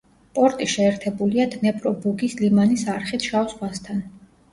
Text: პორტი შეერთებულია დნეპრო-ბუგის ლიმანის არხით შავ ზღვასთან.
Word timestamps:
პორტი 0.37 0.67
შეერთებულია 0.69 1.45
დნეპრო-ბუგის 1.55 2.33
ლიმანის 2.39 2.87
არხით 2.95 3.29
შავ 3.29 3.47
ზღვასთან. 3.53 4.01